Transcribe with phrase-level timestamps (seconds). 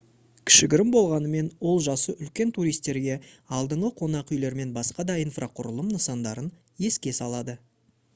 [0.49, 3.17] кішігірім болғанымен ол жасы үлкен туристерге
[3.57, 6.49] алдыңғы қонақ үйлер мен басқа да инфрақұрылым нысандарын
[6.89, 7.57] еске салады